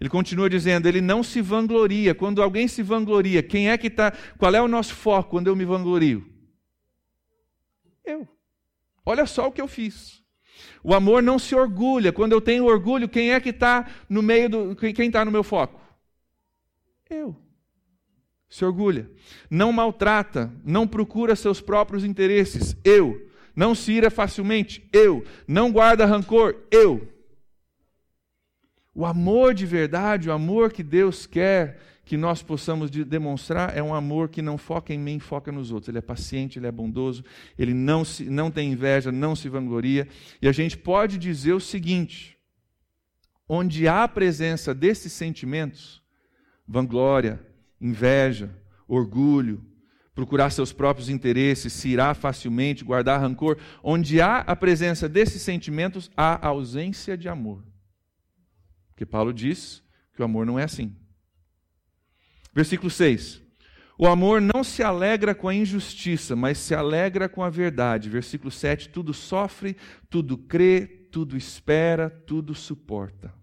[0.00, 2.14] Ele continua dizendo, ele não se vangloria.
[2.14, 4.12] Quando alguém se vangloria, quem é que está.
[4.36, 6.26] Qual é o nosso foco quando eu me vanglorio?
[8.04, 8.28] Eu.
[9.06, 10.22] Olha só o que eu fiz.
[10.82, 12.12] O amor não se orgulha.
[12.12, 14.76] Quando eu tenho orgulho, quem é que está no meio do.
[14.76, 15.80] Quem está no meu foco?
[17.08, 17.36] Eu.
[18.48, 19.10] Se orgulha.
[19.48, 20.52] Não maltrata.
[20.64, 22.76] Não procura seus próprios interesses.
[22.84, 23.30] Eu.
[23.54, 24.88] Não se ira facilmente.
[24.92, 25.24] Eu.
[25.46, 26.56] Não guarda rancor.
[26.70, 27.13] Eu.
[28.94, 33.94] O amor de verdade, o amor que Deus quer que nós possamos demonstrar é um
[33.94, 35.88] amor que não foca em mim, foca nos outros.
[35.88, 37.24] Ele é paciente, ele é bondoso,
[37.58, 40.06] ele não, se, não tem inveja, não se vangloria.
[40.40, 42.38] E a gente pode dizer o seguinte:
[43.48, 46.02] onde há a presença desses sentimentos,
[46.68, 47.40] vanglória,
[47.80, 48.54] inveja,
[48.86, 49.64] orgulho,
[50.14, 56.10] procurar seus próprios interesses, se irá facilmente, guardar rancor, onde há a presença desses sentimentos,
[56.16, 57.73] há ausência de amor.
[58.94, 59.82] Porque Paulo diz
[60.14, 60.94] que o amor não é assim.
[62.54, 63.42] Versículo 6.
[63.98, 68.08] O amor não se alegra com a injustiça, mas se alegra com a verdade.
[68.08, 68.88] Versículo 7.
[68.88, 69.76] Tudo sofre,
[70.08, 73.34] tudo crê, tudo espera, tudo suporta.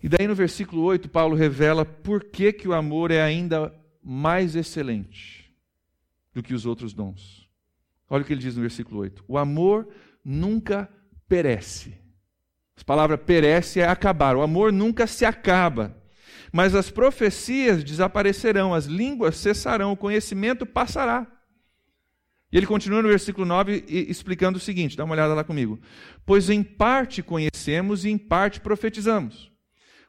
[0.00, 4.54] E daí no versículo 8, Paulo revela por que, que o amor é ainda mais
[4.54, 5.52] excelente
[6.32, 7.48] do que os outros dons.
[8.08, 9.88] Olha o que ele diz no versículo 8: O amor
[10.24, 10.88] nunca
[11.26, 12.03] perece.
[12.80, 14.36] A palavra perece é acabar.
[14.36, 15.96] O amor nunca se acaba.
[16.52, 21.26] Mas as profecias desaparecerão, as línguas cessarão, o conhecimento passará.
[22.52, 25.80] E ele continua no versículo 9 explicando o seguinte: dá uma olhada lá comigo.
[26.24, 29.50] Pois em parte conhecemos e em parte profetizamos.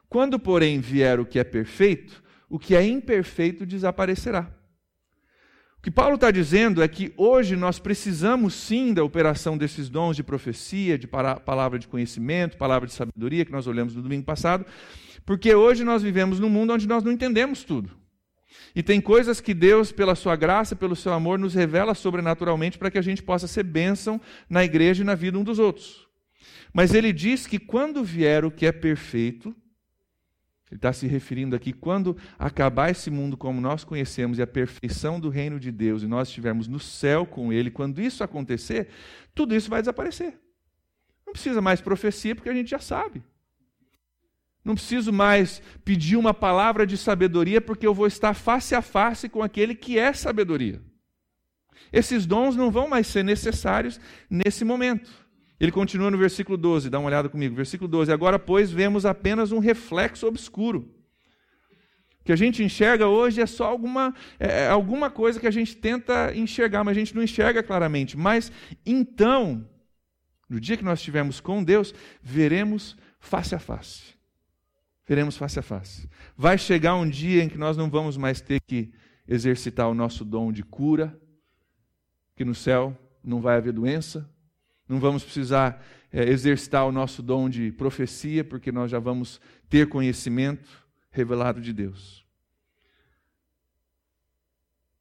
[0.08, 4.48] Quando, porém, vier o que é perfeito, o que é imperfeito desaparecerá.
[5.86, 10.24] Que Paulo está dizendo é que hoje nós precisamos sim da operação desses dons de
[10.24, 14.66] profecia, de palavra de conhecimento, palavra de sabedoria, que nós olhamos no domingo passado,
[15.24, 17.92] porque hoje nós vivemos num mundo onde nós não entendemos tudo.
[18.74, 22.90] E tem coisas que Deus, pela sua graça, pelo seu amor, nos revela sobrenaturalmente para
[22.90, 24.20] que a gente possa ser bênção
[24.50, 26.08] na igreja e na vida um dos outros.
[26.74, 29.54] Mas ele diz que quando vier o que é perfeito,
[30.70, 35.20] ele está se referindo aqui, quando acabar esse mundo como nós conhecemos e a perfeição
[35.20, 38.88] do reino de Deus, e nós estivermos no céu com Ele, quando isso acontecer,
[39.34, 40.40] tudo isso vai desaparecer.
[41.24, 43.22] Não precisa mais profecia, porque a gente já sabe.
[44.64, 49.28] Não preciso mais pedir uma palavra de sabedoria, porque eu vou estar face a face
[49.28, 50.82] com aquele que é sabedoria.
[51.92, 55.25] Esses dons não vão mais ser necessários nesse momento.
[55.58, 57.54] Ele continua no versículo 12, dá uma olhada comigo.
[57.54, 60.92] Versículo 12: Agora, pois, vemos apenas um reflexo obscuro.
[62.20, 65.50] O que a gente enxerga hoje é só alguma, é, é alguma coisa que a
[65.50, 68.16] gente tenta enxergar, mas a gente não enxerga claramente.
[68.16, 68.50] Mas
[68.84, 69.68] então,
[70.48, 74.16] no dia que nós estivermos com Deus, veremos face a face
[75.06, 76.08] veremos face a face.
[76.36, 78.92] Vai chegar um dia em que nós não vamos mais ter que
[79.26, 81.18] exercitar o nosso dom de cura,
[82.34, 84.28] que no céu não vai haver doença,
[84.88, 89.88] não vamos precisar é, exercitar o nosso dom de profecia, porque nós já vamos ter
[89.88, 92.24] conhecimento revelado de Deus.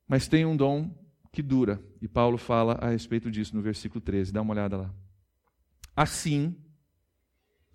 [0.07, 0.93] Mas tem um dom
[1.31, 4.93] que dura, e Paulo fala a respeito disso no versículo 13, dá uma olhada lá.
[5.95, 6.55] Assim,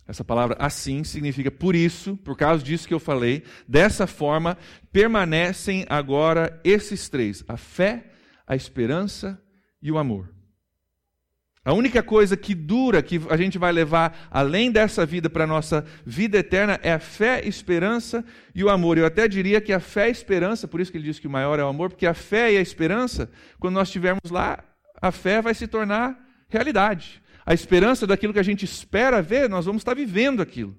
[0.07, 4.59] essa palavra assim significa por isso, por causa disso que eu falei, dessa forma
[4.90, 8.11] permanecem agora esses três: a fé,
[8.46, 9.40] a esperança
[9.81, 10.35] e o amor.
[11.70, 15.46] A única coisa que dura, que a gente vai levar além dessa vida para a
[15.46, 18.98] nossa vida eterna, é a fé, esperança e o amor.
[18.98, 21.28] Eu até diria que a fé e a esperança, por isso que ele diz que
[21.28, 23.30] o maior é o amor, porque a fé e a esperança,
[23.61, 24.64] quando nós estivermos lá,
[25.00, 27.22] a fé vai se tornar realidade.
[27.46, 30.76] a esperança daquilo que a gente espera ver, nós vamos estar vivendo aquilo.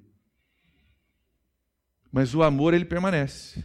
[2.11, 3.63] Mas o amor, ele permanece.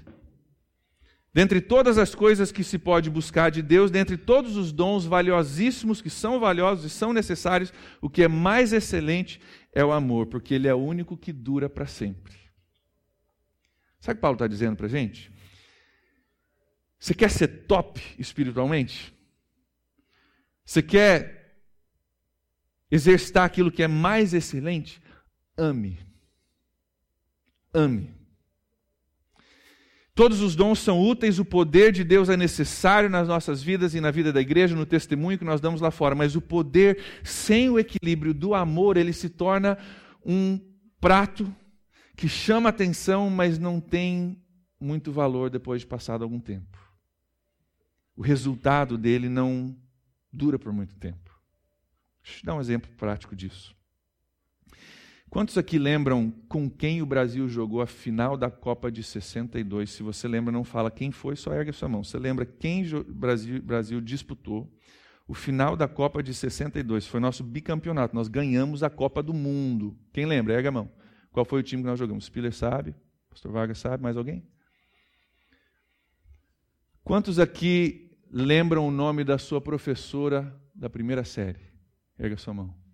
[1.36, 6.00] Dentre todas as coisas que se pode buscar de Deus, dentre todos os dons valiosíssimos
[6.00, 9.38] que são valiosos e são necessários, o que é mais excelente
[9.70, 12.32] é o amor, porque ele é o único que dura para sempre.
[14.00, 15.30] Sabe o que Paulo está dizendo para a gente?
[16.98, 19.14] Você quer ser top espiritualmente?
[20.64, 21.54] Você quer
[22.90, 25.02] exercitar aquilo que é mais excelente?
[25.54, 25.98] Ame.
[27.74, 28.25] Ame.
[30.16, 34.00] Todos os dons são úteis, o poder de Deus é necessário nas nossas vidas e
[34.00, 37.68] na vida da igreja, no testemunho que nós damos lá fora, mas o poder sem
[37.68, 39.76] o equilíbrio do amor, ele se torna
[40.24, 40.58] um
[40.98, 41.54] prato
[42.16, 44.42] que chama atenção, mas não tem
[44.80, 46.78] muito valor depois de passado algum tempo.
[48.16, 49.76] O resultado dele não
[50.32, 51.30] dura por muito tempo.
[52.24, 53.76] Deixa eu dar um exemplo prático disso.
[55.28, 59.90] Quantos aqui lembram com quem o Brasil jogou a final da Copa de 62?
[59.90, 62.04] Se você lembra, não fala quem foi, só ergue a sua mão.
[62.04, 64.72] Você lembra quem o Brasil, Brasil disputou
[65.28, 67.06] o final da Copa de 62?
[67.06, 68.14] Foi nosso bicampeonato.
[68.14, 69.98] Nós ganhamos a Copa do Mundo.
[70.12, 70.54] Quem lembra?
[70.54, 70.90] Ergue a mão.
[71.32, 72.24] Qual foi o time que nós jogamos?
[72.24, 72.94] Spiller sabe?
[73.28, 74.02] Pastor Vargas sabe?
[74.02, 74.46] Mais alguém?
[77.02, 81.60] Quantos aqui lembram o nome da sua professora da primeira série?
[82.18, 82.85] Ergue a sua mão.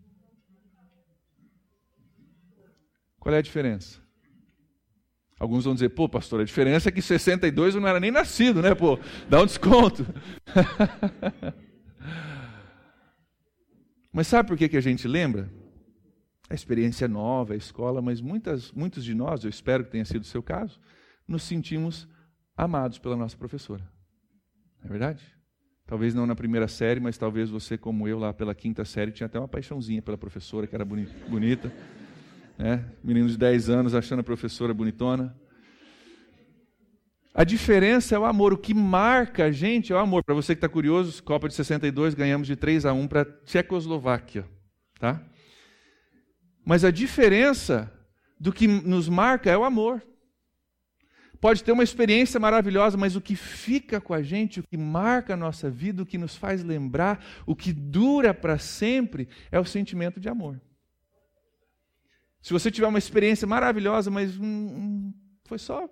[3.22, 4.02] Qual é a diferença?
[5.38, 8.60] Alguns vão dizer, pô, pastor, a diferença é que 62 eu não era nem nascido,
[8.60, 8.74] né?
[8.74, 10.04] Pô, dá um desconto.
[14.12, 15.48] mas sabe por que, que a gente lembra?
[16.50, 20.04] A experiência é nova, a escola, mas muitas, muitos de nós, eu espero que tenha
[20.04, 20.80] sido o seu caso,
[21.26, 22.08] nos sentimos
[22.56, 23.88] amados pela nossa professora.
[24.80, 25.22] Não é verdade?
[25.86, 29.28] Talvez não na primeira série, mas talvez você, como eu, lá pela quinta série, tinha
[29.28, 31.72] até uma paixãozinha pela professora, que era bonita
[32.62, 32.84] né?
[33.02, 35.36] menino de 10 anos achando a professora bonitona.
[37.34, 38.52] A diferença é o amor.
[38.52, 40.22] O que marca a gente é o amor.
[40.22, 43.24] Para você que está curioso, Copa de 62, ganhamos de 3 a 1 para a
[43.24, 44.46] Tchecoslováquia.
[45.00, 45.20] Tá?
[46.64, 47.92] Mas a diferença
[48.38, 50.00] do que nos marca é o amor.
[51.40, 55.34] Pode ter uma experiência maravilhosa, mas o que fica com a gente, o que marca
[55.34, 59.64] a nossa vida, o que nos faz lembrar, o que dura para sempre, é o
[59.64, 60.60] sentimento de amor.
[62.42, 65.88] Se você tiver uma experiência maravilhosa, mas um, um, foi só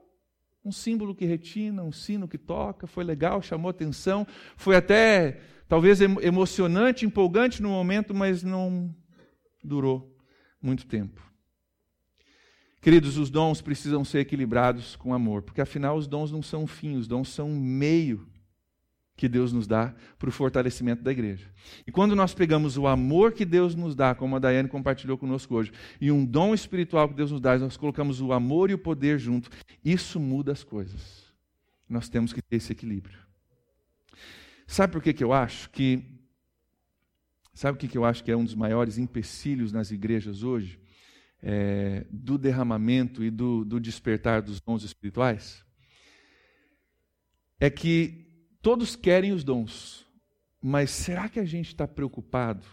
[0.65, 6.01] um símbolo que retina, um sino que toca, foi legal, chamou atenção, foi até talvez
[6.01, 8.95] emocionante, empolgante no momento, mas não
[9.63, 10.19] durou
[10.61, 11.23] muito tempo.
[12.83, 16.97] Queridos, os dons precisam ser equilibrados com amor, porque afinal os dons não são fim,
[16.97, 18.27] os dons são um meio
[19.21, 21.47] que Deus nos dá para o fortalecimento da igreja.
[21.87, 25.55] E quando nós pegamos o amor que Deus nos dá, como a Daiane compartilhou conosco
[25.55, 28.79] hoje, e um dom espiritual que Deus nos dá, nós colocamos o amor e o
[28.79, 29.51] poder junto,
[29.85, 31.31] isso muda as coisas.
[31.87, 33.19] Nós temos que ter esse equilíbrio.
[34.67, 36.03] Sabe por que, que eu acho que.
[37.53, 40.81] Sabe o que, que eu acho que é um dos maiores empecilhos nas igrejas hoje?
[41.43, 45.63] É, do derramamento e do, do despertar dos dons espirituais?
[47.59, 48.30] É que
[48.63, 50.07] Todos querem os dons,
[50.61, 52.67] mas será que a gente está preocupado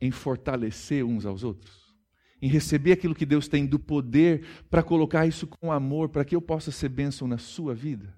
[0.00, 1.94] em fortalecer uns aos outros?
[2.42, 6.34] Em receber aquilo que Deus tem do poder para colocar isso com amor, para que
[6.34, 8.14] eu possa ser bênção na sua vida?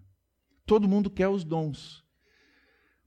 [0.64, 2.02] Todo mundo quer os dons,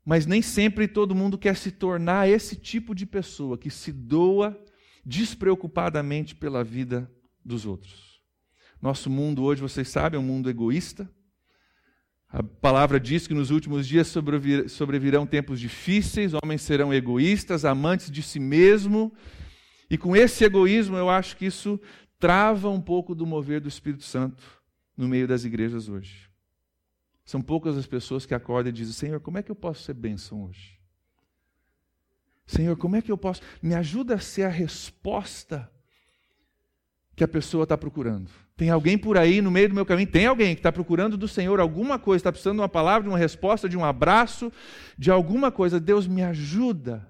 [0.06, 4.58] mas nem sempre todo mundo quer se tornar esse tipo de pessoa que se doa
[5.04, 7.12] despreocupadamente pela vida
[7.44, 8.22] dos outros.
[8.82, 11.12] Nosso mundo hoje, vocês sabem, é um mundo egoísta,
[12.32, 14.14] a palavra diz que nos últimos dias
[14.68, 19.12] sobrevirão tempos difíceis, homens serão egoístas, amantes de si mesmo.
[19.90, 21.82] E com esse egoísmo, eu acho que isso
[22.20, 24.44] trava um pouco do mover do Espírito Santo
[24.96, 26.30] no meio das igrejas hoje.
[27.26, 29.94] São poucas as pessoas que acordam e dizem: Senhor, como é que eu posso ser
[29.94, 30.80] bênção hoje?
[32.46, 33.42] Senhor, como é que eu posso.
[33.62, 35.72] Me ajuda a ser a resposta
[37.16, 38.30] que a pessoa está procurando.
[38.60, 41.30] Tem alguém por aí no meio do meu caminho, tem alguém que está procurando do
[41.30, 44.52] Senhor alguma coisa, está precisando de uma palavra, de uma resposta, de um abraço,
[44.98, 45.80] de alguma coisa.
[45.80, 47.10] Deus me ajuda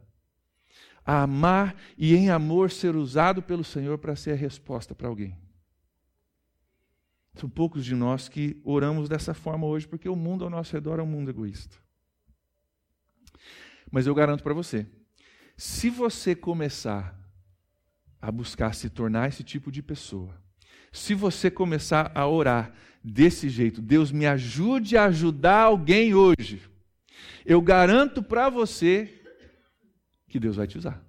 [1.04, 5.36] a amar e em amor ser usado pelo Senhor para ser a resposta para alguém.
[7.34, 11.00] São poucos de nós que oramos dessa forma hoje, porque o mundo ao nosso redor
[11.00, 11.76] é um mundo egoísta.
[13.90, 14.86] Mas eu garanto para você,
[15.58, 17.20] se você começar
[18.22, 20.48] a buscar se tornar esse tipo de pessoa.
[20.92, 22.74] Se você começar a orar
[23.04, 26.62] desse jeito, Deus me ajude a ajudar alguém hoje,
[27.46, 29.14] eu garanto para você
[30.28, 31.04] que Deus vai te usar.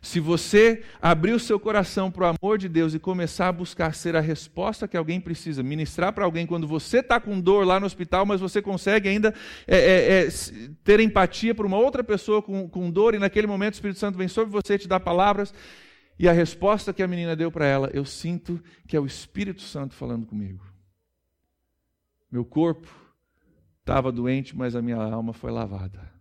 [0.00, 3.94] Se você abrir o seu coração para o amor de Deus e começar a buscar
[3.94, 7.80] ser a resposta que alguém precisa, ministrar para alguém quando você está com dor lá
[7.80, 9.34] no hospital, mas você consegue ainda
[9.66, 10.28] é, é, é,
[10.84, 14.16] ter empatia por uma outra pessoa com, com dor, e naquele momento o Espírito Santo
[14.16, 15.52] vem sobre você e te dá palavras,
[16.18, 19.62] e a resposta que a menina deu para ela, eu sinto que é o Espírito
[19.62, 20.66] Santo falando comigo.
[22.30, 22.88] Meu corpo
[23.80, 26.12] estava doente, mas a minha alma foi lavada.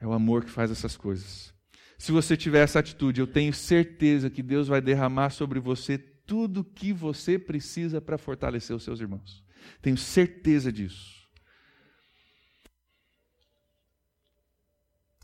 [0.00, 1.54] É o amor que faz essas coisas.
[1.96, 6.60] Se você tiver essa atitude, eu tenho certeza que Deus vai derramar sobre você tudo
[6.60, 9.44] o que você precisa para fortalecer os seus irmãos.
[9.80, 11.26] Tenho certeza disso.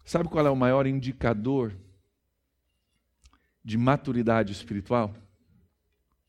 [0.04, 1.76] Sabe qual é o maior indicador
[3.64, 5.14] de maturidade espiritual?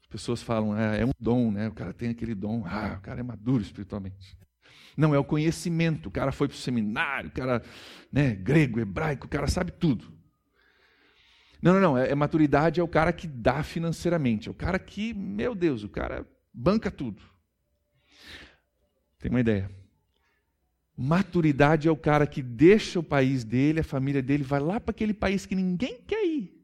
[0.01, 1.67] As pessoas falam, é, é um dom, né?
[1.67, 4.37] O cara tem aquele dom, ah, o cara é maduro espiritualmente.
[4.95, 6.07] Não, é o conhecimento.
[6.07, 7.63] O cara foi para o seminário, o cara,
[8.11, 10.13] né, grego, hebraico, o cara sabe tudo.
[11.61, 11.97] Não, não, não.
[11.97, 14.49] É, é, maturidade é o cara que dá financeiramente.
[14.49, 17.21] É o cara que, meu Deus, o cara banca tudo.
[19.17, 19.71] Tem uma ideia.
[20.95, 24.91] Maturidade é o cara que deixa o país dele, a família dele, vai lá para
[24.91, 26.62] aquele país que ninguém quer ir.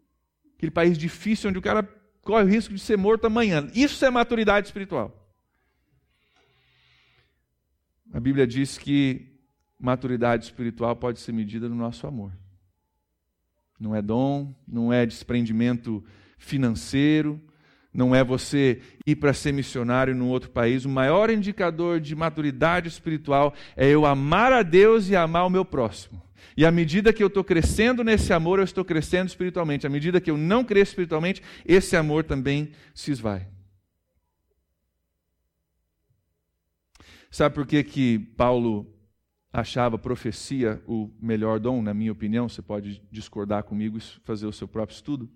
[0.60, 1.84] Aquele país difícil onde o cara
[2.22, 3.72] corre o risco de ser morto amanhã.
[3.74, 5.16] Isso é maturidade espiritual.
[8.12, 9.40] A Bíblia diz que
[9.80, 12.34] maturidade espiritual pode ser medida no nosso amor.
[13.80, 16.04] Não é dom, não é desprendimento
[16.38, 17.42] financeiro,
[17.94, 20.84] não é você ir para ser missionário num outro país.
[20.84, 25.64] O maior indicador de maturidade espiritual é eu amar a Deus e amar o meu
[25.64, 26.22] próximo.
[26.56, 29.88] E à medida que eu estou crescendo nesse amor, eu estou crescendo espiritualmente.
[29.88, 33.48] À medida que eu não cresço espiritualmente, esse amor também se esvai.
[37.32, 38.92] Sabe por que, que Paulo
[39.52, 44.54] achava profecia o melhor dom, na minha opinião, você pode discordar comigo e fazer o
[44.54, 45.30] seu próprio estudo.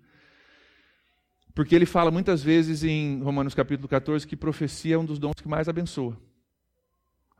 [1.54, 5.34] Porque ele fala muitas vezes em Romanos capítulo 14 que profecia é um dos dons
[5.40, 6.18] que mais abençoa.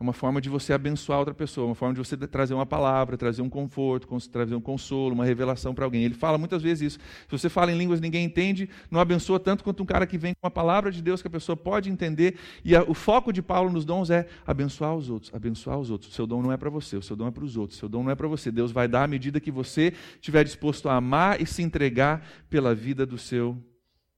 [0.04, 3.40] Uma forma de você abençoar outra pessoa, uma forma de você trazer uma palavra, trazer
[3.40, 6.04] um conforto, trazer um consolo, uma revelação para alguém.
[6.04, 6.98] Ele fala muitas vezes isso.
[7.26, 10.34] Se você fala em línguas ninguém entende, não abençoa tanto quanto um cara que vem
[10.38, 12.36] com a palavra de Deus que a pessoa pode entender.
[12.62, 16.12] E a, o foco de Paulo nos dons é abençoar os outros, abençoar os outros.
[16.12, 17.80] O seu dom não é para você, o seu dom é para os outros, o
[17.80, 18.52] seu dom não é para você.
[18.52, 22.74] Deus vai dar à medida que você estiver disposto a amar e se entregar pela
[22.74, 23.56] vida do seu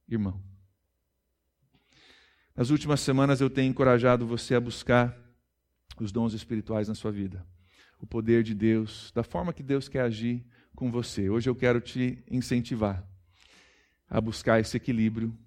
[0.05, 0.37] irmão.
[2.53, 5.26] Nas últimas semanas eu tenho encorajado você a buscar
[6.03, 7.45] os dons espirituais na sua vida,
[7.99, 10.45] o poder de Deus, da forma que Deus quer agir
[10.75, 11.29] com você.
[11.29, 13.03] Hoje eu quero te incentivar
[14.09, 15.37] a buscar esse equilíbrio,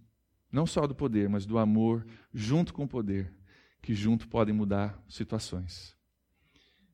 [0.53, 3.33] não só do poder, mas do amor, junto com o poder,
[3.81, 5.97] que junto podem mudar situações.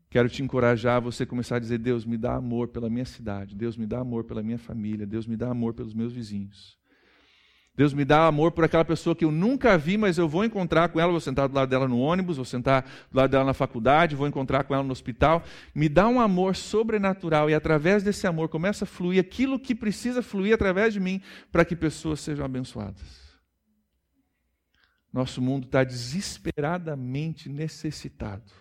[0.08, 3.56] Quero te encorajar a você começar a dizer: Deus, me dá amor pela minha cidade,
[3.56, 6.78] Deus me dá amor pela minha família, Deus me dá amor pelos meus vizinhos.
[7.76, 10.88] Deus me dá amor por aquela pessoa que eu nunca vi, mas eu vou encontrar
[10.88, 13.52] com ela, vou sentar do lado dela no ônibus, vou sentar do lado dela na
[13.52, 15.44] faculdade, vou encontrar com ela no hospital.
[15.74, 20.22] Me dá um amor sobrenatural e através desse amor começa a fluir aquilo que precisa
[20.22, 21.20] fluir através de mim
[21.52, 23.26] para que pessoas sejam abençoadas.
[25.12, 28.52] Nosso mundo está desesperadamente necessitado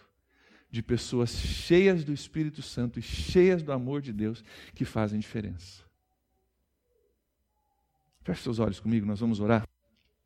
[0.70, 4.44] de pessoas cheias do Espírito Santo e cheias do amor de Deus
[4.74, 5.85] que fazem diferença.
[8.26, 9.64] Feche seus olhos comigo, nós vamos orar.